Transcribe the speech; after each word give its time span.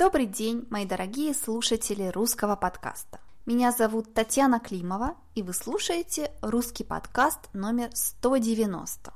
Добрый 0.00 0.24
день, 0.24 0.66
мои 0.70 0.86
дорогие 0.86 1.34
слушатели 1.34 2.06
русского 2.06 2.56
подкаста. 2.56 3.20
Меня 3.44 3.70
зовут 3.70 4.14
Татьяна 4.14 4.58
Климова, 4.58 5.14
и 5.34 5.42
вы 5.42 5.52
слушаете 5.52 6.32
русский 6.40 6.84
подкаст 6.84 7.50
номер 7.52 7.90
190. 7.92 9.12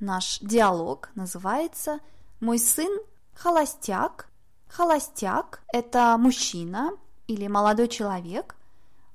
Наш 0.00 0.40
диалог 0.40 1.10
называется 1.14 2.00
«Мой 2.40 2.58
сын 2.58 2.90
холостяк». 3.32 4.28
Холостяк– 4.66 5.62
это 5.72 6.16
мужчина 6.18 6.90
или 7.28 7.46
молодой 7.46 7.86
человек, 7.86 8.56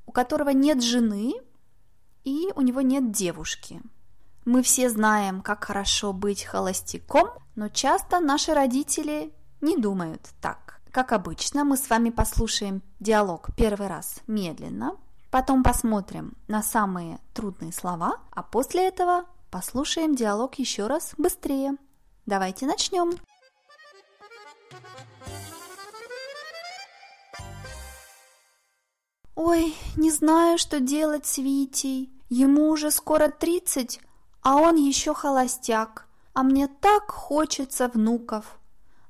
у 0.05 0.13
которого 0.13 0.51
нет 0.51 0.81
жены 0.81 1.33
и 2.23 2.47
у 2.55 2.61
него 2.61 2.79
нет 2.79 3.11
девушки. 3.11 3.81
Мы 4.45 4.63
все 4.63 4.89
знаем, 4.89 5.41
как 5.41 5.65
хорошо 5.65 6.13
быть 6.13 6.45
холостяком, 6.45 7.27
но 7.55 7.67
часто 7.67 8.21
наши 8.21 8.53
родители 8.53 9.33
не 9.59 9.75
думают 9.75 10.21
так. 10.39 10.68
Как 10.91 11.11
обычно, 11.11 11.63
мы 11.63 11.77
с 11.77 11.87
вами 11.89 12.09
послушаем 12.09 12.81
диалог 12.99 13.49
первый 13.55 13.87
раз 13.87 14.21
медленно, 14.25 14.97
потом 15.29 15.61
посмотрим 15.61 16.33
на 16.47 16.63
самые 16.63 17.19
трудные 17.35 17.71
слова, 17.71 18.17
а 18.31 18.41
после 18.41 18.87
этого 18.87 19.25
послушаем 19.51 20.15
диалог 20.15 20.55
еще 20.55 20.87
раз 20.87 21.13
быстрее. 21.17 21.75
Давайте 22.25 22.65
начнем. 22.65 23.11
Ой, 29.35 29.75
не 29.95 30.11
знаю, 30.11 30.57
что 30.57 30.79
делать 30.79 31.25
с 31.25 31.37
Витей. 31.37 32.11
Ему 32.29 32.69
уже 32.69 32.91
скоро 32.91 33.29
тридцать, 33.29 34.01
а 34.41 34.57
он 34.57 34.75
еще 34.75 35.13
холостяк. 35.13 36.07
А 36.33 36.43
мне 36.43 36.67
так 36.67 37.09
хочется 37.11 37.87
внуков. 37.87 38.58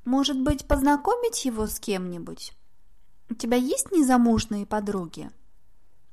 Может 0.10 0.42
быть, 0.42 0.66
познакомить 0.66 1.46
его 1.46 1.68
с 1.68 1.80
кем-нибудь? 1.80 2.54
У 3.30 3.36
тебя 3.36 3.58
есть 3.58 3.92
незамужные 3.92 4.66
подруги? 4.66 5.30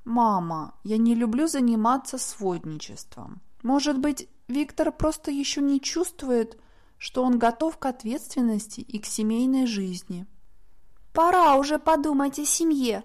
Мама, 0.05 0.75
я 0.85 0.99
не 0.99 1.15
люблю 1.15 1.49
заниматься 1.49 2.19
сводничеством. 2.19 3.41
Может 3.63 3.99
быть, 3.99 4.29
Виктор 4.49 4.93
просто 4.93 5.31
еще 5.31 5.63
не 5.63 5.81
чувствует, 5.81 6.61
что 6.99 7.25
он 7.25 7.39
готов 7.39 7.79
к 7.79 7.87
ответственности 7.87 8.81
и 8.81 8.99
к 8.99 9.07
семейной 9.07 9.67
жизни. 9.67 10.27
Пора 11.15 11.57
уже 11.57 11.79
подумать 11.79 12.39
о 12.39 12.45
семье. 12.45 13.03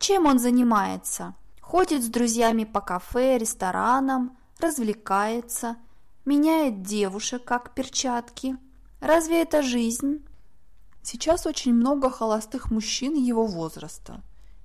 Чем 0.00 0.26
он 0.26 0.40
занимается? 0.40 1.36
Ходит 1.60 2.02
с 2.02 2.08
друзьями 2.08 2.64
по 2.64 2.80
кафе, 2.80 3.38
ресторанам, 3.38 4.36
развлекается, 4.58 5.76
меняет 6.24 6.82
девушек, 6.82 7.44
как 7.44 7.72
перчатки. 7.72 8.58
Разве 9.04 9.42
это 9.42 9.60
жизнь? 9.60 10.24
Сейчас 11.02 11.44
очень 11.44 11.74
много 11.74 12.08
холостых 12.08 12.70
мужчин 12.70 13.12
его 13.12 13.46
возраста. 13.46 14.22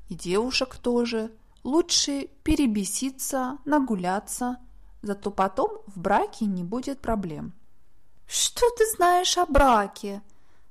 И 0.08 0.16
девушек 0.16 0.78
тоже. 0.78 1.30
Лучше 1.66 2.30
перебеситься, 2.44 3.58
нагуляться, 3.66 4.56
зато 5.02 5.30
потом 5.30 5.82
в 5.88 6.00
браке 6.00 6.46
не 6.46 6.64
будет 6.64 7.02
проблем. 7.02 7.52
Что 8.28 8.66
ты 8.78 8.86
знаешь 8.96 9.38
о 9.38 9.46
браке? 9.46 10.22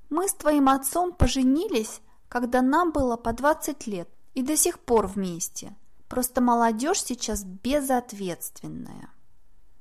Мы 0.09 0.29
с 0.29 0.33
твоим 0.33 0.71
отцом 0.71 1.13
поженились, 1.13 2.01
когда 2.31 2.63
нам 2.63 2.91
было 2.91 3.19
по 3.19 3.35
20 3.35 3.87
лет 3.87 4.09
и 4.33 4.41
до 4.41 4.57
сих 4.57 4.79
пор 4.79 5.09
вместе. 5.09 5.77
Просто 6.09 6.41
молодежь 6.41 7.03
сейчас 7.03 7.45
безответственная. 7.45 9.11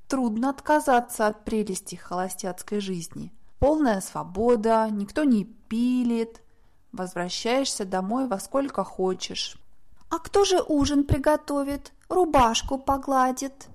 Трудно 0.10 0.50
отказаться 0.50 1.26
от 1.28 1.46
прелести 1.46 1.96
холостяцкой 1.96 2.82
жизни. 2.82 3.32
Полная 3.60 4.02
свобода, 4.02 4.88
никто 4.92 5.24
не 5.24 5.46
пилит. 5.46 6.42
Возвращаешься 6.92 7.86
домой 7.86 8.28
во 8.28 8.40
сколько 8.40 8.84
хочешь. 8.84 9.58
А 10.10 10.20
кто 10.20 10.46
же 10.46 10.62
ужин 10.68 11.04
приготовит, 11.04 11.92
рубашку 12.08 12.78
погладит? 12.78 13.68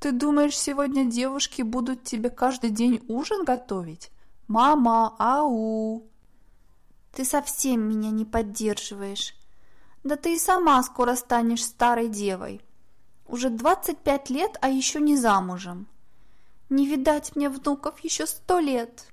Ты 0.00 0.12
думаешь, 0.12 0.58
сегодня 0.58 1.04
девушки 1.04 1.62
будут 1.62 2.04
тебе 2.04 2.30
каждый 2.30 2.70
день 2.70 3.04
ужин 3.08 3.44
готовить? 3.44 4.10
Мама, 4.48 5.14
ау! 5.18 6.04
Ты 7.12 7.24
совсем 7.24 7.80
меня 7.88 8.10
не 8.10 8.24
поддерживаешь. 8.24 9.34
Да 10.04 10.16
ты 10.16 10.34
и 10.34 10.38
сама 10.38 10.82
скоро 10.82 11.16
станешь 11.16 11.64
старой 11.64 12.08
девой. 12.08 12.60
Уже 13.26 13.50
25 13.50 14.30
лет, 14.30 14.58
а 14.60 14.68
еще 14.68 15.00
не 15.00 15.16
замужем. 15.16 15.88
Не 16.68 16.86
видать 16.86 17.36
мне 17.36 17.48
внуков 17.48 18.00
еще 18.00 18.26
сто 18.26 18.58
лет. 18.58 19.06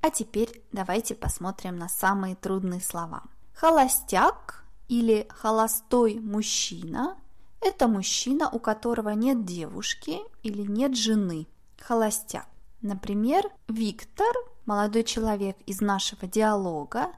А 0.00 0.10
теперь 0.10 0.62
давайте 0.72 1.14
посмотрим 1.14 1.76
на 1.76 1.88
самые 1.88 2.34
трудные 2.36 2.80
слова. 2.80 3.22
Холостяк 3.54 4.64
или 4.88 5.26
холостой 5.30 6.18
мужчина– 6.18 7.16
это 7.60 7.86
мужчина, 7.86 8.50
у 8.50 8.58
которого 8.58 9.10
нет 9.10 9.44
девушки 9.44 10.18
или 10.42 10.62
нет 10.62 10.96
жены. 10.96 11.46
Холостяк. 11.78 12.48
Например, 12.80 13.44
Виктор 13.68 14.34
молодой 14.66 15.04
человек 15.04 15.56
из 15.66 15.80
нашего 15.80 16.26
диалога, 16.26 17.12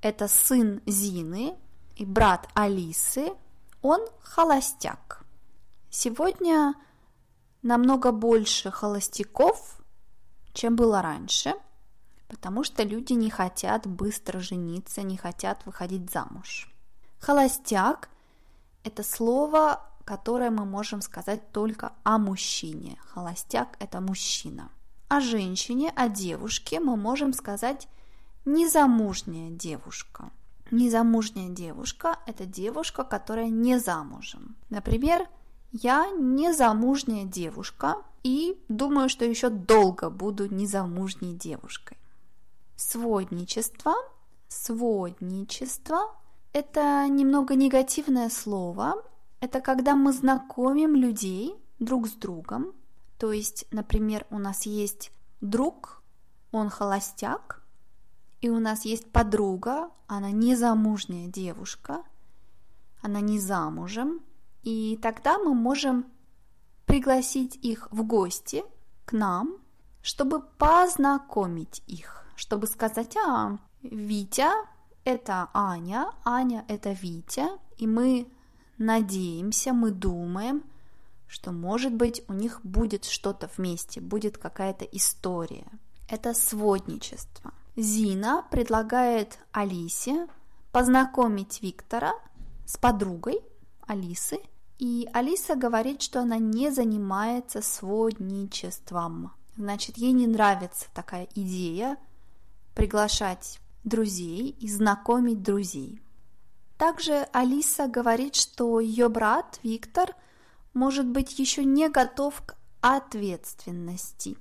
это 0.00 0.28
сын 0.28 0.80
Зины 0.86 1.56
и 1.96 2.04
брат 2.04 2.48
Алисы, 2.54 3.32
он 3.82 4.00
холостяк. 4.20 5.24
Сегодня 5.90 6.74
намного 7.62 8.12
больше 8.12 8.70
холостяков, 8.70 9.80
чем 10.52 10.76
было 10.76 11.02
раньше, 11.02 11.54
потому 12.28 12.64
что 12.64 12.82
люди 12.82 13.12
не 13.12 13.30
хотят 13.30 13.86
быстро 13.86 14.40
жениться, 14.40 15.02
не 15.02 15.16
хотят 15.16 15.64
выходить 15.66 16.10
замуж. 16.10 16.72
Холостяк– 17.20 18.10
это 18.84 19.02
слово, 19.02 19.82
которое 20.04 20.50
мы 20.50 20.64
можем 20.64 21.02
сказать 21.02 21.52
только 21.52 21.92
о 22.02 22.18
мужчине. 22.18 22.98
Холостяк– 23.06 23.76
это 23.80 24.00
мужчина– 24.00 24.70
о 25.08 25.20
женщине, 25.20 25.90
о 25.96 26.08
девушке 26.08 26.80
мы 26.80 26.96
можем 26.96 27.32
сказать 27.32 27.88
незамужняя 28.44 29.50
девушка. 29.50 30.30
Незамужняя 30.70 31.48
девушка– 31.48 32.18
это 32.26 32.44
девушка, 32.44 33.04
которая 33.04 33.48
не 33.48 33.78
замужем. 33.78 34.56
Например, 34.68 35.26
я 35.72 36.10
незамужняя 36.10 37.24
девушка 37.24 37.96
и 38.22 38.58
думаю, 38.68 39.08
что 39.08 39.24
еще 39.24 39.48
долго 39.48 40.10
буду 40.10 40.52
незамужней 40.52 41.34
девушкой. 41.34 41.96
Сводничество. 42.76 43.94
Сводничество– 44.48 46.14
это 46.52 47.06
немного 47.08 47.54
негативное 47.54 48.28
слово. 48.30 49.02
Это 49.40 49.60
когда 49.60 49.94
мы 49.94 50.12
знакомим 50.12 50.94
людей 50.96 51.54
друг 51.78 52.08
с 52.08 52.12
другом, 52.12 52.72
то 53.18 53.32
есть, 53.32 53.66
например, 53.70 54.26
у 54.30 54.38
нас 54.38 54.66
есть 54.66 55.12
друг, 55.40 56.02
он 56.50 56.70
холостяк, 56.70 57.62
и 58.40 58.48
у 58.50 58.58
нас 58.58 58.84
есть 58.84 59.10
подруга, 59.10 59.90
она 60.06 60.30
незамужняя 60.30 61.28
девушка, 61.28 62.02
она 63.02 63.20
не 63.20 63.38
замужем, 63.38 64.20
и 64.62 64.98
тогда 65.02 65.38
мы 65.38 65.54
можем 65.54 66.06
пригласить 66.86 67.56
их 67.56 67.88
в 67.90 68.02
гости 68.02 68.64
к 69.04 69.12
нам, 69.12 69.58
чтобы 70.02 70.40
познакомить 70.40 71.82
их, 71.86 72.24
чтобы 72.36 72.66
сказать, 72.66 73.16
а, 73.16 73.58
Витя– 73.82 74.50
это 75.04 75.48
Аня, 75.52 76.12
Аня– 76.24 76.64
это 76.68 76.92
Витя, 76.92 77.48
и 77.76 77.86
мы 77.86 78.28
надеемся, 78.78 79.72
мы 79.72 79.90
думаем– 79.90 80.62
что, 81.28 81.52
может 81.52 81.92
быть, 81.92 82.22
у 82.26 82.32
них 82.32 82.60
будет 82.64 83.04
что-то 83.04 83.50
вместе, 83.56 84.00
будет 84.00 84.38
какая-то 84.38 84.84
история. 84.86 85.66
Это 86.08 86.32
сводничество. 86.32 87.52
Зина 87.80 88.44
предлагает 88.50 89.38
Алисе 89.52 90.26
познакомить 90.72 91.62
Виктора 91.62 92.12
с 92.66 92.76
подругой 92.76 93.40
Алисы, 93.86 94.40
и 94.78 95.08
Алиса 95.12 95.56
говорит, 95.56 96.02
что 96.02 96.20
она 96.20 96.38
не 96.38 96.70
занимается 96.70 97.62
сводничеством. 97.62 99.32
Значит, 99.56 99.96
ей 99.96 100.12
не 100.12 100.26
нравится 100.26 100.86
такая 100.92 101.28
идея 101.34 101.96
приглашать 102.74 103.60
друзей 103.84 104.50
и 104.50 104.68
знакомить 104.68 105.42
друзей. 105.42 106.02
Также 106.76 107.26
Алиса 107.32 107.88
говорит, 107.88 108.34
что 108.34 108.78
ее 108.80 109.08
брат 109.08 109.58
Виктор– 109.62 110.14
может 110.78 111.06
быть, 111.06 111.38
еще 111.40 111.64
не 111.64 111.88
готов 111.88 112.40
к 112.46 112.56
ответственности. 112.80 114.38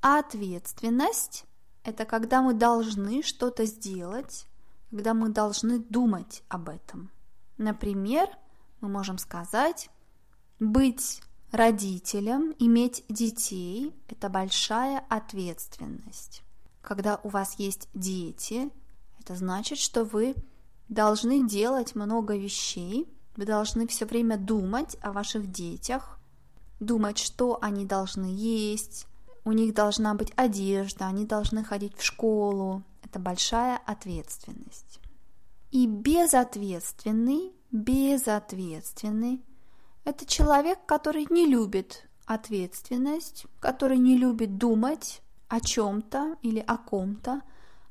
А 0.00 0.20
ответственность– 0.20 1.44
это 1.84 2.04
когда 2.04 2.42
мы 2.42 2.54
должны 2.54 3.22
что-то 3.22 3.64
сделать, 3.64 4.46
когда 4.90 5.14
мы 5.14 5.28
должны 5.30 5.78
думать 5.78 6.42
об 6.48 6.68
этом. 6.68 7.10
Например, 7.58 8.28
мы 8.80 8.88
можем 8.88 9.18
сказать 9.18 9.90
«быть 10.58 11.20
родителям 11.50 12.54
иметь 12.58 13.04
детей– 13.08 13.94
это 14.08 14.28
большая 14.28 15.04
ответственность. 15.08 16.42
Когда 16.80 17.20
у 17.22 17.28
вас 17.28 17.58
есть 17.58 17.88
дети, 17.94 18.70
это 19.18 19.36
значит, 19.36 19.78
что 19.78 20.04
вы 20.04 20.34
должны 20.88 21.46
делать 21.46 21.94
много 21.94 22.36
вещей, 22.36 23.06
вы 23.36 23.44
должны 23.44 23.86
все 23.86 24.06
время 24.06 24.36
думать 24.36 24.96
о 25.02 25.12
ваших 25.12 25.50
детях, 25.50 26.18
думать, 26.80 27.18
что 27.18 27.58
они 27.60 27.84
должны 27.84 28.26
есть, 28.26 29.06
у 29.50 29.52
них 29.52 29.74
должна 29.74 30.14
быть 30.14 30.32
одежда, 30.36 31.08
они 31.08 31.26
должны 31.26 31.64
ходить 31.64 31.96
в 31.96 32.04
школу. 32.04 32.84
Это 33.02 33.18
большая 33.18 33.78
ответственность. 33.84 35.00
И 35.72 35.88
безответственный, 35.88 37.52
безответственный– 37.72 39.44
это 40.04 40.24
человек, 40.24 40.78
который 40.86 41.26
не 41.30 41.46
любит 41.46 42.08
ответственность, 42.26 43.46
который 43.58 43.98
не 43.98 44.16
любит 44.16 44.56
думать 44.56 45.20
о 45.48 45.58
чем-то 45.58 46.36
или 46.42 46.60
о 46.64 46.76
ком-то, 46.76 47.42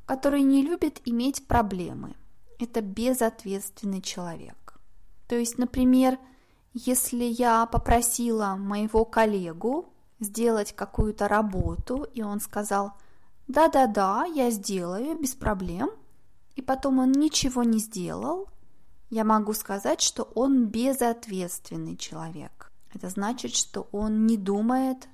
который 0.05 0.43
не 0.43 0.61
любит 0.61 1.01
иметь 1.03 1.45
проблемы. 1.45 2.15
Это 2.57 2.79
безответственный 2.79 4.01
человек. 4.01 4.79
То 5.27 5.35
есть, 5.35 5.57
например, 5.57 6.17
если 6.73 7.25
я 7.25 7.65
попросила 7.65 8.55
моего 8.55 9.03
коллегу 9.03 9.93
сделать 10.19 10.73
какую-то 10.73 11.27
работу, 11.27 12.07
и 12.13 12.21
он 12.21 12.39
сказал, 12.39 12.93
да-да-да, 13.47 14.25
я 14.25 14.51
сделаю, 14.51 15.17
без 15.19 15.35
проблем, 15.35 15.89
и 16.55 16.61
потом 16.61 16.99
он 16.99 17.11
ничего 17.11 17.63
не 17.63 17.79
сделал, 17.79 18.47
я 19.09 19.23
могу 19.23 19.53
сказать, 19.53 20.01
что 20.01 20.23
он 20.35 20.67
безответственный 20.67 21.97
человек. 21.97 22.71
Это 22.93 23.09
значит, 23.09 23.55
что 23.55 23.87
он 23.91 24.27
не 24.27 24.37
думает 24.37 25.07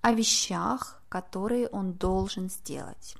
о 0.00 0.12
вещах, 0.12 1.02
которые 1.08 1.68
он 1.68 1.92
должен 1.92 2.50
сделать. 2.50 3.16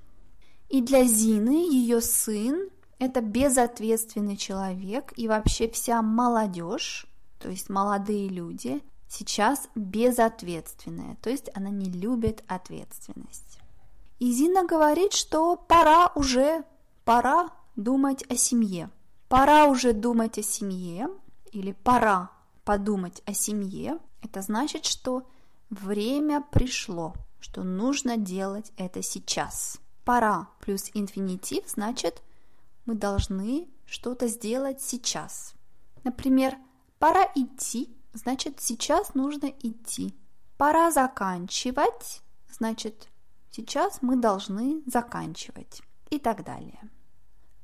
И 0.69 0.81
для 0.81 1.05
Зины, 1.05 1.69
ее 1.71 2.01
сын, 2.01 2.69
это 2.99 3.21
безответственный 3.21 4.37
человек, 4.37 5.13
и 5.17 5.29
вообще 5.29 5.69
вся 5.69 6.03
молодежь, 6.03 7.07
то 7.39 7.49
есть 7.49 7.69
молодые 7.69 8.29
люди, 8.29 8.83
сейчас 9.13 9.69
безответственная, 9.75 11.17
то 11.17 11.29
есть 11.29 11.51
она 11.55 11.69
не 11.69 11.91
любит 11.91 12.43
ответственность. 12.49 13.59
И 14.19 14.33
Зина 14.33 14.65
говорит, 14.65 15.13
что 15.13 15.57
пора 15.57 16.13
уже, 16.15 16.65
пора 17.05 17.51
думать 17.77 18.25
о 18.31 18.37
семье. 18.37 18.91
Пора 19.29 19.67
уже 19.67 19.93
думать 19.93 20.39
о 20.39 20.43
семье, 20.43 21.09
или 21.51 21.73
пора 21.73 22.31
подумать 22.65 23.23
о 23.27 23.35
семье. 23.35 23.99
Это 24.23 24.41
значит, 24.41 24.85
что 24.87 25.27
время 25.69 26.43
пришло, 26.51 27.15
что 27.41 27.63
нужно 27.65 28.17
делать 28.17 28.73
это 28.77 29.03
сейчас. 29.03 29.79
Пора 30.05 30.49
плюс 30.61 30.91
инфинитив 30.95 31.65
значит, 31.67 32.23
мы 32.87 32.95
должны 32.95 33.69
что-то 33.85 34.27
сделать 34.29 34.81
сейчас. 34.81 35.55
Например, 36.03 36.57
пора 36.99 37.31
идти 37.35 37.95
значит 38.13 38.61
сейчас 38.61 39.15
нужно 39.15 39.47
идти. 39.47 40.15
Пора 40.57 40.91
заканчивать, 40.91 42.23
значит 42.51 43.09
сейчас 43.51 44.03
мы 44.03 44.17
должны 44.17 44.83
заканчивать 44.87 45.83
и 46.11 46.19
так 46.19 46.45
далее. 46.45 46.81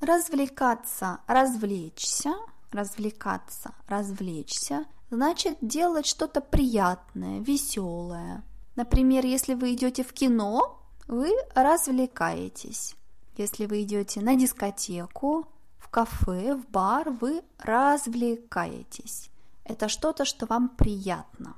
Развлекаться, 0.00 1.20
развлечься, 1.26 2.34
развлекаться, 2.70 3.74
развлечься, 3.86 4.86
значит 5.10 5.58
делать 5.60 6.06
что-то 6.06 6.40
приятное, 6.40 7.40
веселое. 7.40 8.42
Например, 8.76 9.24
если 9.24 9.54
вы 9.54 9.74
идете 9.74 10.04
в 10.04 10.12
кино, 10.12 10.80
вы 11.06 11.32
развлекаетесь. 11.54 12.94
Если 13.36 13.66
вы 13.66 13.82
идете 13.82 14.20
на 14.20 14.36
дискотеку, 14.36 15.46
в 15.78 15.88
кафе, 15.88 16.54
в 16.54 16.68
бар, 16.68 17.10
вы 17.10 17.42
развлекаетесь 17.58 19.30
это 19.68 19.88
что-то, 19.88 20.24
что 20.24 20.46
вам 20.46 20.68
приятно. 20.68 21.54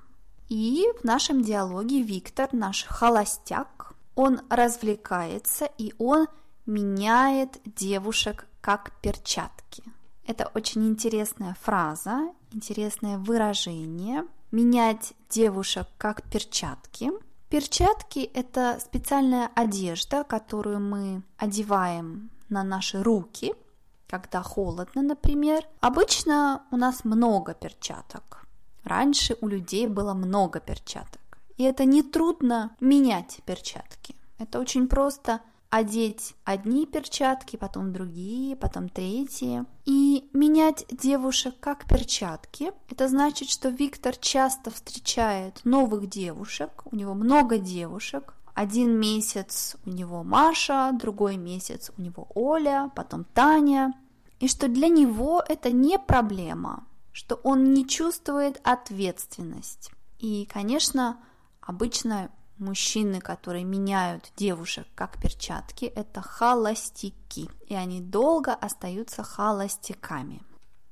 И 0.49 0.85
в 1.01 1.05
нашем 1.05 1.43
диалоге 1.43 2.03
Виктор, 2.03 2.49
наш 2.53 2.85
холостяк, 2.85 3.95
он 4.17 4.41
развлекается 4.51 5.67
и 5.79 5.95
он 5.99 6.27
меняет 6.67 7.61
девушек 7.65 8.47
как 8.61 8.93
перчатки. 9.01 9.85
Это 10.27 10.51
очень 10.55 10.87
интересная 10.89 11.57
фраза, 11.61 12.33
интересное 12.53 13.19
выражение. 13.19 14.25
Менять 14.51 15.15
девушек 15.29 15.87
как 15.97 16.23
перчатки. 16.25 17.11
Перчатки– 17.49 18.31
это 18.35 18.79
специальная 18.81 19.51
одежда, 19.55 20.25
которую 20.25 20.81
мы 20.81 21.23
одеваем 21.39 22.31
на 22.49 22.65
наши 22.65 23.03
руки– 23.03 23.55
когда 24.11 24.43
холодно, 24.43 25.03
например, 25.03 25.65
обычно 25.81 26.63
у 26.73 26.77
нас 26.77 27.05
много 27.05 27.55
перчаток. 27.55 28.45
Раньше 28.83 29.37
у 29.41 29.47
людей 29.47 29.87
было 29.87 30.15
много 30.15 30.59
перчаток. 30.59 31.21
И 31.57 31.63
это 31.63 31.85
не 31.85 32.03
трудно 32.03 32.75
менять 32.81 33.41
перчатки. 33.45 34.17
Это 34.39 34.59
очень 34.59 34.89
просто 34.89 35.41
одеть 35.69 36.35
одни 36.45 36.87
перчатки, 36.87 37.57
потом 37.57 37.93
другие, 37.93 38.57
потом 38.57 38.89
третьи. 38.89 39.65
И 39.85 40.29
менять 40.33 40.87
девушек 40.91 41.55
как 41.61 41.87
перчатки. 41.87 42.73
Это 42.91 43.09
значит, 43.09 43.49
что 43.49 43.69
Виктор 43.69 44.17
часто 44.17 44.71
встречает 44.71 45.61
новых 45.65 46.09
девушек, 46.09 46.83
у 46.91 46.97
него 46.97 47.15
много 47.15 47.59
девушек. 47.59 48.35
Один 48.55 48.99
месяц 48.99 49.77
у 49.87 49.91
него 49.91 50.25
Маша, 50.25 50.91
другой 50.93 51.37
месяц 51.37 51.93
у 51.97 52.03
него 52.03 52.27
Оля, 52.35 52.91
потом 52.97 53.25
Таня 53.25 53.95
и 54.41 54.49
что 54.49 54.69
для 54.69 54.89
него 54.89 55.45
это 55.47 55.71
не 55.71 55.99
проблема, 55.99 56.87
что 57.13 57.37
он 57.37 57.73
не 57.73 57.87
чувствует 57.87 58.61
ответственность. 58.65 59.93
И, 60.19 60.49
конечно, 60.53 61.19
обычно 61.61 62.31
мужчины, 62.57 63.21
которые 63.21 63.65
меняют 63.65 64.33
девушек 64.37 64.87
как 64.95 65.21
перчатки, 65.21 65.85
это 65.85 66.23
холостяки, 66.23 67.51
и 67.67 67.75
они 67.75 68.01
долго 68.01 68.55
остаются 68.55 69.23
холостяками. 69.23 70.43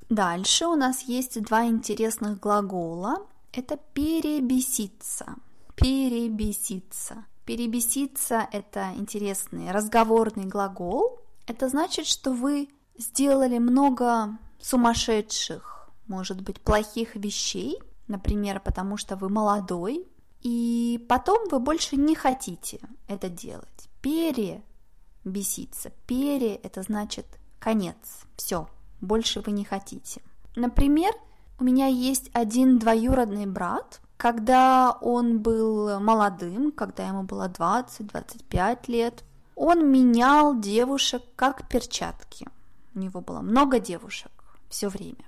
Дальше 0.09 0.67
у 0.67 0.75
нас 0.75 1.03
есть 1.03 1.41
два 1.43 1.67
интересных 1.67 2.41
глагола. 2.41 3.27
Это 3.53 3.79
перебеситься. 3.95 5.35
Перебеситься. 5.75 7.25
Перебеситься– 7.45 8.47
это 8.53 8.93
интересный 8.97 9.71
разговорный 9.71 10.45
глагол. 10.45 11.19
Это 11.47 11.69
значит, 11.69 12.07
что 12.07 12.33
вы 12.33 12.69
сделали 12.99 13.59
много 13.59 14.37
сумасшедших, 14.61 15.89
может 16.09 16.43
быть, 16.43 16.61
плохих 16.61 17.15
вещей, 17.15 17.79
например, 18.09 18.61
потому 18.61 18.97
что 18.97 19.17
вы 19.17 19.29
молодой, 19.29 20.07
и 20.41 21.05
потом 21.09 21.49
вы 21.51 21.61
больше 21.61 21.97
не 21.97 22.15
хотите 22.15 22.81
это 23.07 23.29
делать. 23.29 23.89
Перебеситься. 24.03 25.93
Пере– 26.07 26.55
это 26.63 26.83
значит 26.83 27.27
конец, 27.59 27.97
все, 28.37 28.69
больше 29.01 29.41
вы 29.41 29.53
не 29.53 29.65
хотите. 29.65 30.21
Например, 30.57 31.13
у 31.61 31.65
меня 31.65 31.87
есть 31.87 32.31
один 32.33 32.79
двоюродный 32.79 33.47
брат, 33.47 34.01
когда 34.17 34.97
он 35.01 35.41
был 35.41 36.01
молодым, 36.01 36.73
когда 36.73 37.07
ему 37.07 37.23
было 37.23 37.49
20-25 37.49 38.79
лет, 38.89 39.25
он 39.55 39.91
менял 39.91 40.59
девушек 40.59 41.23
как 41.37 41.69
перчатки– 41.69 42.49
у 42.99 43.01
него 43.01 43.21
было 43.21 43.41
много 43.41 43.79
девушек 43.79 44.33
все 44.69 44.89
время. 44.89 45.25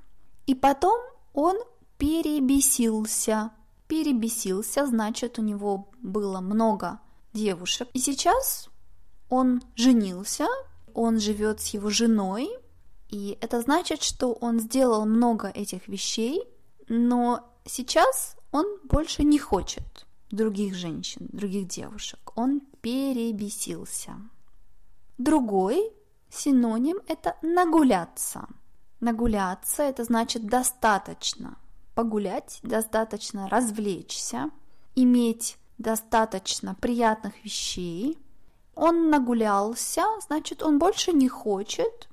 И 0.46 0.54
потом 0.54 1.00
он 1.32 1.56
перебесился. 1.98 3.50
Перебесился, 3.86 4.86
значит, 4.86 5.38
у 5.38 5.42
него 5.42 5.88
было 6.02 6.40
много 6.40 7.00
девушек. 7.32 7.88
И 7.92 7.98
сейчас 7.98 8.68
он 9.28 9.62
женился, 9.76 10.46
он 10.94 11.20
живет 11.20 11.60
с 11.60 11.68
его 11.68 11.90
женой, 11.90 12.50
и 13.08 13.38
это 13.40 13.60
значит, 13.60 14.02
что 14.02 14.32
он 14.32 14.60
сделал 14.60 15.06
много 15.06 15.48
этих 15.48 15.88
вещей, 15.88 16.42
но 16.88 17.48
сейчас 17.64 18.36
он 18.52 18.66
больше 18.84 19.24
не 19.24 19.38
хочет 19.38 20.06
других 20.30 20.74
женщин, 20.74 21.28
других 21.32 21.68
девушек. 21.68 22.20
Он 22.36 22.60
перебесился. 22.80 24.16
Другой 25.18 25.92
Синоним– 26.30 26.98
это 27.08 27.36
нагуляться. 27.42 28.46
Нагуляться– 29.00 29.82
это 29.84 30.04
значит 30.04 30.46
достаточно. 30.46 31.56
Погулять– 31.94 32.60
достаточно 32.62 33.48
развлечься, 33.48 34.50
иметь 34.94 35.58
достаточно 35.78 36.74
приятных 36.74 37.44
вещей. 37.44 38.18
Он 38.74 39.10
нагулялся, 39.10 40.04
значит, 40.26 40.62
он 40.62 40.78
больше 40.78 41.12
не 41.12 41.28
хочет 41.28 42.08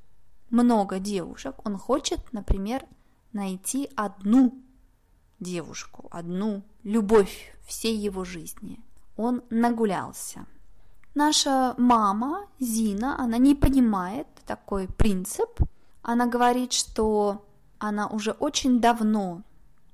много 0.49 0.99
девушек. 0.99 1.55
Он 1.65 1.77
хочет, 1.77 2.33
например, 2.33 2.85
найти 3.33 3.89
одну 3.95 4.61
девушку, 5.39 6.07
одну 6.11 6.63
любовь 6.83 7.55
всей 7.65 7.95
его 7.95 8.23
жизни. 8.23 8.79
Он 9.15 9.43
нагулялся. 9.49 10.45
Наша 11.17 11.73
мама 11.79 12.45
Зина, 12.59 13.19
она 13.19 13.39
не 13.39 13.55
понимает 13.55 14.27
такой 14.45 14.87
принцип. 14.87 15.49
Она 16.03 16.27
говорит, 16.27 16.73
что 16.73 17.43
она 17.79 18.07
уже 18.07 18.33
очень 18.33 18.79
давно 18.79 19.41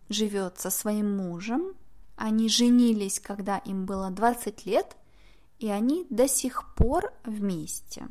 живет 0.09 0.59
со 0.59 0.69
своим 0.69 1.15
мужем. 1.15 1.75
Они 2.17 2.49
женились, 2.49 3.21
когда 3.21 3.57
им 3.59 3.85
было 3.85 4.09
20 4.09 4.65
лет, 4.65 4.97
и 5.59 5.69
они 5.69 6.05
до 6.09 6.27
сих 6.27 6.75
пор 6.75 7.13
вместе. 7.23 8.09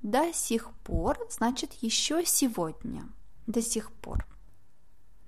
До 0.00 0.32
сих 0.32 0.70
пор, 0.82 1.18
значит, 1.28 1.74
еще 1.82 2.24
сегодня. 2.24 3.06
До 3.46 3.60
сих 3.60 3.92
пор. 3.92 4.26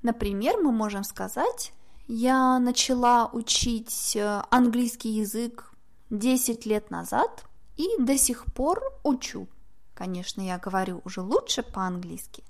Например, 0.01 0.57
мы 0.63 0.73
можем 0.73 1.05
сказать, 1.05 1.75
я 2.07 2.59
начала 2.59 3.29
учить 3.31 4.17
э, 4.17 4.43
английский 4.49 5.11
язык 5.11 5.68
10 6.11 6.67
лет 6.67 6.91
назад 6.91 7.45
и 7.77 7.87
до 7.99 8.17
сих 8.17 8.45
пор 8.47 8.83
учу. 9.05 9.49
Конечно, 9.95 10.41
я 10.41 10.59
говорю 10.59 11.01
уже 11.05 11.21
лучше 11.21 11.63
по-английски, 11.63 12.45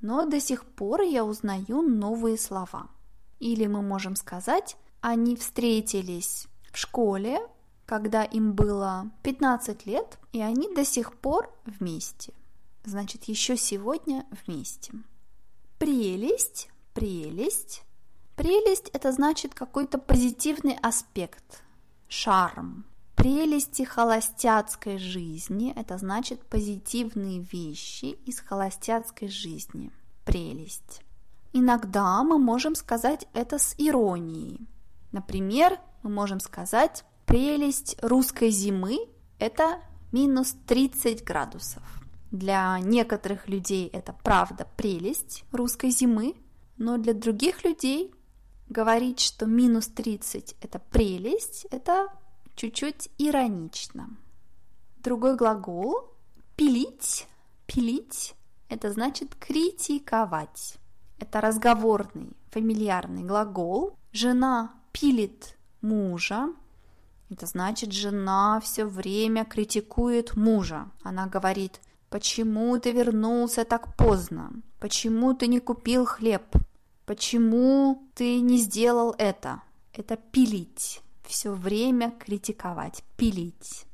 но 0.00 0.26
до 0.26 0.40
сих 0.40 0.64
пор 0.64 1.02
я 1.02 1.24
узнаю 1.24 1.82
новые 1.82 2.38
слова. 2.38 2.88
Или 3.40 3.66
мы 3.66 3.82
можем 3.82 4.16
сказать, 4.16 4.76
они 5.00 5.36
встретились 5.36 6.46
в 6.72 6.78
школе, 6.78 7.40
когда 7.84 8.24
им 8.24 8.52
было 8.54 9.10
15 9.22 9.86
лет, 9.86 10.18
и 10.32 10.40
они 10.40 10.74
до 10.74 10.84
сих 10.84 11.14
пор 11.14 11.52
вместе. 11.66 12.32
Значит, 12.84 13.24
еще 13.24 13.56
сегодня 13.56 14.26
вместе. 14.46 14.92
Прелесть, 15.78 16.68
прелесть. 16.94 17.82
Прелесть– 18.36 18.88
это 18.92 19.12
значит 19.12 19.54
какой-то 19.54 19.98
позитивный 19.98 20.76
аспект, 20.82 21.62
шарм, 22.08 22.84
Прелести 23.14 23.82
холостяцкой 23.82 24.98
жизни– 24.98 25.72
это 25.76 25.98
значит 25.98 26.44
позитивные 26.46 27.40
вещи 27.40 28.16
из 28.26 28.40
холостяцкой 28.40 29.28
жизни. 29.28 29.90
Прелесть. 30.24 31.02
Иногда 31.52 32.22
мы 32.24 32.38
можем 32.38 32.74
сказать 32.74 33.26
это 33.32 33.58
с 33.58 33.74
иронией. 33.78 34.66
Например, 35.12 35.78
мы 36.02 36.10
можем 36.10 36.40
сказать 36.40 37.04
прелесть 37.24 37.96
русской 38.02 38.50
зимы– 38.50 38.98
это 39.38 39.80
минус 40.10 40.56
30 40.66 41.24
градусов. 41.24 41.82
Для 42.30 42.78
некоторых 42.80 43.48
людей 43.48 43.88
это 43.88 44.12
правда 44.24 44.66
прелесть 44.76 45.44
русской 45.52 45.90
зимы, 45.90 46.34
но 46.76 46.98
для 46.98 47.14
других 47.14 47.64
людей 47.64 48.12
говорить, 48.68 49.20
что 49.20 49.46
минус 49.46 49.86
30 49.86 50.56
это 50.60 50.80
прелесть, 50.90 51.66
это 51.70 52.08
чуть-чуть 52.54 53.10
иронично. 53.18 54.08
Другой 54.98 55.36
глагол– 55.36 56.10
пилить. 56.56 57.26
Пилить– 57.66 58.34
это 58.68 58.92
значит 58.92 59.34
критиковать. 59.34 60.76
Это 61.18 61.40
разговорный, 61.40 62.32
фамильярный 62.50 63.22
глагол. 63.22 63.96
Жена 64.12 64.74
пилит 64.92 65.56
мужа. 65.80 66.48
Это 67.30 67.46
значит, 67.46 67.92
жена 67.92 68.60
все 68.60 68.84
время 68.84 69.44
критикует 69.44 70.36
мужа. 70.36 70.90
Она 71.02 71.26
говорит, 71.26 71.80
почему 72.10 72.78
ты 72.78 72.92
вернулся 72.92 73.64
так 73.64 73.96
поздно? 73.96 74.52
Почему 74.78 75.34
ты 75.34 75.46
не 75.46 75.60
купил 75.60 76.04
хлеб? 76.04 76.44
Почему 77.06 78.08
ты 78.14 78.40
не 78.40 78.58
сделал 78.58 79.14
это? 79.18 79.62
Это 79.92 80.16
пилить 80.16 81.03
все 81.26 81.52
время 81.52 82.10
критиковать, 82.10 83.02
пилить. 83.16 83.86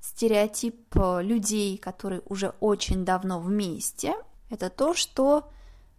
Стереотип 0.00 0.96
э, 0.96 1.22
людей, 1.22 1.78
которые 1.78 2.22
уже 2.26 2.54
очень 2.60 3.04
давно 3.04 3.38
вместе, 3.38 4.14
это 4.50 4.68
то, 4.68 4.94
что 4.94 5.50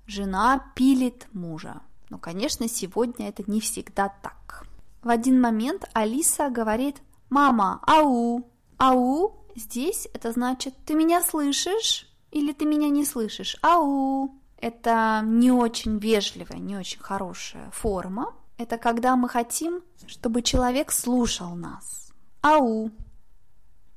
жена 0.06 0.72
пилит 0.76 1.28
мужа. 1.34 1.82
Но, 2.10 2.18
конечно, 2.18 2.68
сегодня 2.68 3.30
это 3.30 3.44
не 3.48 3.60
всегда 3.60 4.10
так. 4.22 4.66
В 5.02 5.10
один 5.10 5.42
момент 5.42 5.90
Алиса 5.94 6.50
говорит 6.50 6.98
«Мама, 7.30 7.80
ау!» 7.88 8.48
«Ау» 8.78 9.46
здесь 9.56 10.08
это 10.14 10.32
значит 10.32 10.76
«ты 10.86 10.94
меня 10.94 11.22
слышишь?» 11.22 12.08
или 12.32 12.54
«ты 12.54 12.66
меня 12.66 12.90
не 12.90 13.06
слышишь?» 13.06 13.58
«Ау!» 13.62 14.32
Это 14.58 15.22
не 15.26 15.52
очень 15.52 15.98
вежливая, 15.98 16.58
не 16.58 16.78
очень 16.78 17.00
хорошая 17.00 17.70
форма, 17.72 18.34
это 18.58 18.78
когда 18.78 19.16
мы 19.16 19.30
хотим, 19.30 19.82
чтобы 20.08 20.42
человек 20.42 20.92
слушал 20.92 21.56
нас. 21.56 22.12
Ау. 22.42 22.92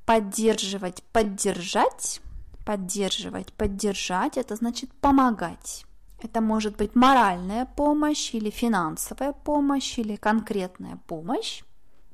Поддерживать, 0.05 1.03
поддержать. 1.13 2.21
Поддерживать, 2.65 3.53
поддержать– 3.53 4.37
это 4.39 4.57
значит 4.57 4.93
помогать. 5.01 5.85
Это 6.21 6.41
может 6.41 6.77
быть 6.77 6.97
моральная 6.97 7.67
помощь 7.67 8.35
или 8.35 8.51
финансовая 8.51 9.33
помощь 9.33 9.99
или 9.99 10.17
конкретная 10.17 10.99
помощь. 11.07 11.63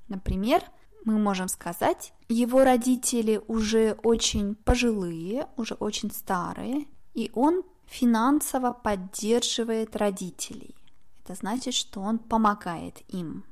Например, 0.09 0.63
мы 1.05 1.19
можем 1.19 1.49
сказать, 1.49 2.13
его 2.29 2.65
родители 2.65 3.41
уже 3.49 3.97
очень 4.03 4.55
пожилые, 4.55 5.47
уже 5.57 5.75
очень 5.75 6.11
старые, 6.11 6.87
и 7.15 7.31
он 7.35 7.63
финансово 7.87 8.73
поддерживает 8.73 9.97
родителей. 9.97 10.75
Это 11.25 11.35
значит, 11.35 11.75
что 11.75 12.01
он 12.01 12.19
помогает 12.19 13.03
им. 13.09 13.45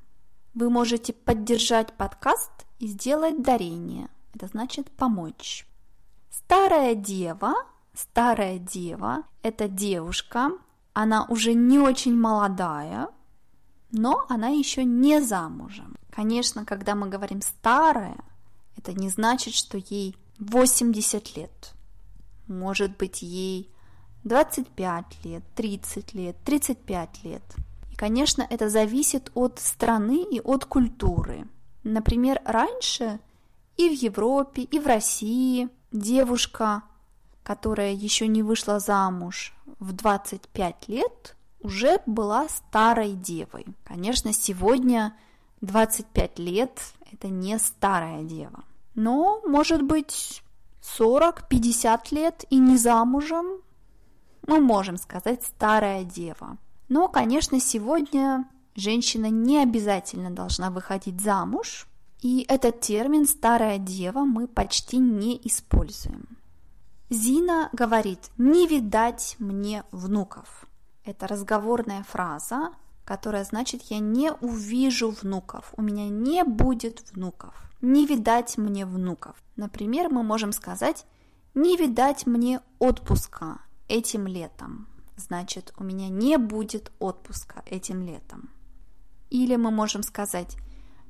Вы 0.54 0.70
можете 0.70 1.12
поддержать 1.12 1.92
подкаст 1.96 2.50
и 2.80 2.86
сделать 2.88 3.42
дарение. 3.42 4.08
Это 4.34 4.48
значит 4.48 4.90
помочь. 4.90 5.66
Старая 6.30 6.94
дева, 6.94 7.54
старая 7.94 8.58
дева– 8.58 9.24
это 9.42 9.68
девушка, 9.68 10.50
она 10.92 11.24
уже 11.26 11.54
не 11.54 11.78
очень 11.78 12.16
молодая, 12.16 13.08
но 13.92 14.26
она 14.28 14.48
еще 14.48 14.84
не 14.84 15.20
замужем. 15.20 15.96
Конечно, 16.10 16.64
когда 16.64 16.94
мы 16.94 17.08
говорим 17.08 17.40
старая, 17.42 18.18
это 18.76 18.92
не 18.92 19.08
значит, 19.08 19.54
что 19.54 19.78
ей 19.78 20.16
80 20.38 21.36
лет. 21.36 21.72
Может 22.48 22.96
быть, 22.96 23.22
ей 23.22 23.70
25 24.24 25.24
лет, 25.24 25.42
30 25.54 26.14
лет, 26.14 26.36
35 26.44 27.24
лет. 27.24 27.42
И, 27.90 27.96
конечно, 27.96 28.46
это 28.48 28.68
зависит 28.68 29.30
от 29.34 29.58
страны 29.58 30.24
и 30.30 30.40
от 30.40 30.64
культуры. 30.64 31.46
Например, 31.82 32.40
раньше 32.44 33.18
и 33.76 33.88
в 33.88 33.92
Европе, 33.92 34.62
и 34.62 34.78
в 34.78 34.86
России 34.86 35.68
девушка, 35.90 36.82
которая 37.42 37.92
еще 37.92 38.26
не 38.26 38.42
вышла 38.42 38.78
замуж 38.78 39.54
в 39.78 39.92
25 39.92 40.88
лет, 40.88 41.36
уже 41.60 42.00
была 42.06 42.48
старой 42.48 43.12
девой. 43.12 43.66
Конечно, 43.84 44.32
сегодня 44.32 45.16
25 45.62 46.38
лет– 46.38 46.80
это 47.12 47.28
не 47.28 47.58
старая 47.58 48.22
дева. 48.22 48.64
Но, 48.94 49.40
может 49.46 49.82
быть, 49.82 50.42
40-50 50.82 52.00
лет 52.10 52.44
и 52.50 52.58
не 52.58 52.76
замужем 52.76 53.60
мы 54.47 54.61
можем 54.61 54.97
сказать 54.97 55.44
старая 55.44 56.04
дева. 56.04 56.59
Но, 56.88 57.09
конечно, 57.09 57.61
сегодня 57.61 58.49
женщина 58.75 59.26
не 59.26 59.62
обязательно 59.62 60.30
должна 60.30 60.70
выходить 60.70 61.20
замуж, 61.20 61.87
и 62.20 62.44
этот 62.49 62.80
термин 62.80 63.26
«старая 63.26 63.78
дева» 63.78 64.20
мы 64.20 64.47
почти 64.47 64.99
не 64.99 65.40
используем. 65.44 66.37
Зина 67.09 67.70
говорит 67.73 68.30
«не 68.37 68.66
видать 68.66 69.37
мне 69.38 69.85
внуков». 69.90 70.66
Это 71.04 71.26
разговорная 71.26 72.02
фраза, 72.04 72.73
которая 73.04 73.44
значит 73.44 73.82
«я 73.85 73.99
не 73.99 74.32
увижу 74.32 75.11
внуков», 75.11 75.73
«у 75.76 75.82
меня 75.82 76.09
не 76.09 76.44
будет 76.44 77.11
внуков», 77.12 77.54
«не 77.80 78.04
видать 78.04 78.59
мне 78.59 78.85
внуков». 78.85 79.37
Например, 79.56 80.11
мы 80.11 80.23
можем 80.23 80.52
сказать 80.52 81.06
«не 81.54 81.76
видать 81.76 82.26
мне 82.26 82.61
отпуска», 82.78 83.61
этим 83.90 84.26
летом. 84.26 84.87
Значит, 85.16 85.75
у 85.76 85.85
меня 85.85 86.09
не 86.09 86.38
будет 86.38 86.92
отпуска 86.99 87.62
этим 87.66 88.02
летом. 88.02 88.50
Или 89.28 89.56
мы 89.56 89.70
можем 89.70 90.02
сказать, 90.02 90.56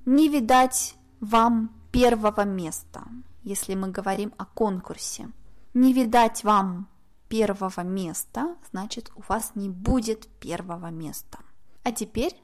не 0.06 0.28
видать 0.28 0.96
вам 1.20 1.70
первого 1.92 2.44
места, 2.44 3.04
если 3.42 3.74
мы 3.74 3.88
говорим 3.88 4.32
о 4.38 4.46
конкурсе. 4.46 5.30
Не 5.74 5.92
видать 5.92 6.42
вам 6.42 6.88
первого 7.28 7.82
места, 7.82 8.56
значит, 8.70 9.12
у 9.14 9.22
вас 9.28 9.52
не 9.54 9.68
будет 9.68 10.26
первого 10.40 10.90
места. 10.90 11.38
А 11.84 11.92
теперь 11.92 12.34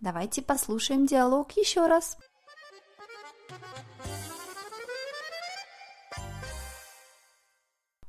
давайте 0.00 0.42
послушаем 0.42 1.06
диалог 1.06 1.52
еще 1.52 1.86
раз. 1.86 2.18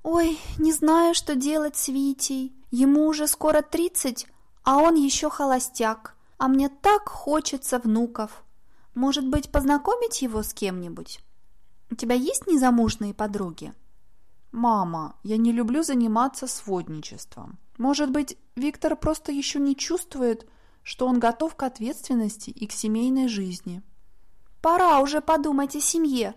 «Ой, 0.09 0.39
не 0.57 0.71
знаю, 0.71 1.13
что 1.13 1.35
делать 1.35 1.75
с 1.75 1.89
Витей. 1.89 2.55
Ему 2.71 3.07
уже 3.07 3.27
скоро 3.27 3.61
тридцать, 3.61 4.25
а 4.63 4.77
он 4.77 4.95
еще 4.95 5.29
холостяк. 5.29 6.15
А 6.37 6.47
мне 6.47 6.69
так 6.69 7.09
хочется 7.09 7.77
внуков. 7.77 8.45
Может 8.95 9.27
быть, 9.27 9.51
познакомить 9.51 10.21
его 10.21 10.43
с 10.43 10.53
кем-нибудь? 10.53 11.19
У 11.91 11.95
тебя 11.95 12.15
есть 12.15 12.47
незамужные 12.47 13.13
подруги? 13.13 13.73
Мама, 14.53 15.17
я 15.23 15.35
не 15.35 15.51
люблю 15.51 15.83
заниматься 15.83 16.47
сводничеством. 16.47 17.59
Может 17.77 18.09
быть, 18.09 18.37
Виктор 18.55 18.95
просто 18.95 19.33
еще 19.33 19.59
не 19.59 19.75
чувствует, 19.75 20.47
что 20.83 21.05
он 21.05 21.19
готов 21.19 21.55
к 21.55 21.63
ответственности 21.63 22.49
и 22.49 22.65
к 22.65 22.71
семейной 22.71 23.27
жизни. 23.27 23.81
Пора 24.61 25.01
уже 25.01 25.19
подумать 25.19 25.75
о 25.75 25.81
семье. 25.81 26.33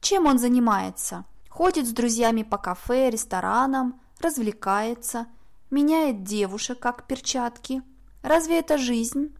Чем 0.00 0.26
он 0.26 0.40
занимается? 0.40 1.24
Ходит 1.52 1.86
с 1.86 1.90
друзьями 1.90 2.44
по 2.44 2.56
кафе, 2.56 3.10
ресторанам, 3.10 4.00
развлекается, 4.20 5.26
меняет 5.68 6.24
девушек, 6.24 6.78
как 6.78 7.06
перчатки. 7.06 7.82
Разве 8.22 8.60
это 8.60 8.78
жизнь? 8.78 9.36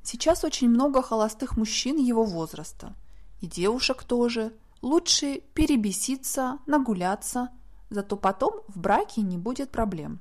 Сейчас 0.00 0.44
очень 0.44 0.68
много 0.68 1.02
холостых 1.02 1.56
мужчин 1.56 1.96
его 1.96 2.22
возраста. 2.22 2.94
И 3.40 3.48
девушек 3.48 4.04
тоже. 4.04 4.52
Лучше 4.80 5.40
перебеситься, 5.52 6.60
нагуляться. 6.66 7.48
Зато 7.90 8.16
потом 8.16 8.62
в 8.68 8.78
браке 8.78 9.20
не 9.22 9.36
будет 9.36 9.72
проблем. 9.72 10.20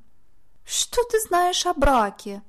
Что 0.65 1.03
ты 1.12 1.21
знаешь 1.21 1.63
о 1.67 1.75
браке? 1.75 2.41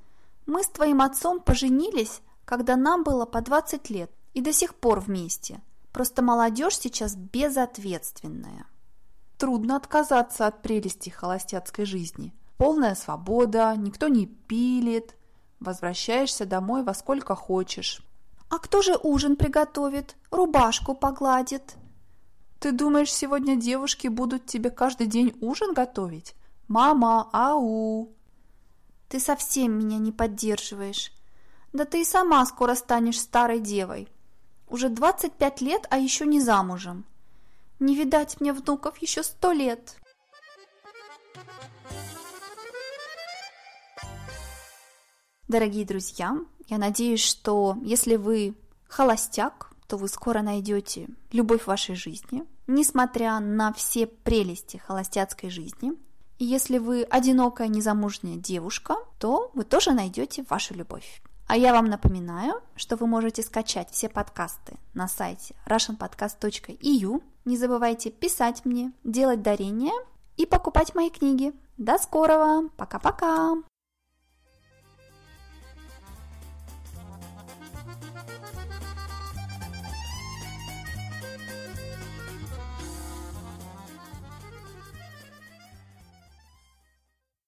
Мы 0.47 0.63
с 0.63 0.69
твоим 0.69 1.03
отцом 1.03 1.41
поженились, 1.41 2.23
когда 2.47 2.77
нам 2.77 3.05
было 3.05 3.27
по 3.27 3.43
20 3.43 3.91
лет, 3.91 4.11
и 4.33 4.41
до 4.41 4.55
сих 4.55 4.75
пор 4.75 5.01
вместе. 5.01 5.61
Просто 5.93 6.23
молодежь 6.23 6.79
сейчас 6.79 7.15
безответственная. 7.15 8.70
Трудно 9.41 9.77
отказаться 9.77 10.47
от 10.47 10.61
прелести 10.61 11.09
холостяцкой 11.09 11.87
жизни. 11.87 12.35
Полная 12.59 12.95
свобода, 12.95 13.75
никто 13.75 14.09
не 14.09 14.27
пилит, 14.27 15.17
возвращаешься 15.61 16.45
домой 16.45 16.83
во 16.83 16.93
сколько 16.93 17.35
хочешь. 17.35 18.03
А 18.51 18.59
кто 18.59 18.83
же 18.83 18.99
ужин 19.03 19.37
приготовит, 19.37 20.15
рубашку 20.31 20.95
погладит? 20.95 21.77
Ты 22.59 22.73
думаешь, 22.73 23.11
сегодня 23.11 23.57
девушки 23.57 24.09
будут 24.09 24.45
тебе 24.45 24.69
каждый 24.69 25.07
день 25.07 25.35
ужин 25.41 25.73
готовить? 25.73 26.35
Мама, 26.69 27.31
ау! 27.33 28.13
Ты 29.09 29.21
совсем 29.21 29.73
меня 29.73 29.97
не 29.97 30.13
поддерживаешь. 30.13 31.13
Да 31.73 31.87
ты 31.87 32.03
и 32.03 32.05
сама 32.05 32.45
скоро 32.45 32.75
станешь 32.75 33.19
старой 33.19 33.61
девой. 33.61 34.07
Уже 34.69 34.91
25 34.91 35.63
лет, 35.63 35.87
а 35.89 35.97
еще 35.97 36.27
не 36.27 36.43
замужем. 36.43 37.07
Не 37.81 37.97
видать 37.97 38.41
мне 38.41 38.53
внуков 38.53 38.99
еще 38.99 39.23
сто 39.23 39.53
лет. 39.53 39.97
Дорогие 45.49 45.85
друзья, 45.85 46.37
я 46.69 46.79
надеюсь, 46.79 47.25
что 47.25 47.77
если 47.83 48.15
вы 48.15 48.55
холостяк, 48.87 49.73
то 49.89 49.97
вы 49.97 50.07
скоро 50.07 50.43
найдете 50.43 51.09
любовь 51.33 51.63
в 51.63 51.67
вашей 51.67 51.97
жизни, 51.97 52.45
несмотря 52.69 53.41
на 53.41 53.73
все 53.73 54.07
прелести 54.07 54.77
холостяцкой 54.77 55.51
жизни– 55.51 55.93
и 56.41 56.47
если 56.47 56.79
вы 56.79 57.03
одинокая 57.03 57.69
незамужняя 57.69 58.37
девушка, 58.37 58.97
то 59.19 59.51
вы 59.53 59.63
тоже 59.63 59.93
найдете 59.93 60.43
вашу 60.49 60.73
любовь. 60.73 61.21
А 61.51 61.57
я 61.57 61.73
вам 61.73 61.87
напоминаю, 61.87 62.63
что 62.77 62.95
вы 62.95 63.09
можете 63.09 63.43
скачать 63.43 63.91
все 63.91 64.09
подкасты 64.09 64.77
на 64.95 65.09
сайте 65.09 65.57
russianpodcast.eu. 65.67 67.23
Не 67.45 67.57
забывайте 67.57 68.11
писать 68.11 68.65
мне, 68.65 68.93
делать 69.03 69.43
дарения 69.43 69.91
и 70.37 70.47
покупать 70.47 70.95
мои 70.95 71.11
книги. 71.11 71.53
До 71.77 71.99
скорого! 71.99 72.69
Пока-пока! 72.77 73.57